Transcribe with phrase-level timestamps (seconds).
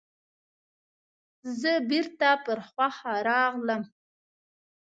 [1.59, 3.83] زه بیرته پر هوښ راغلم.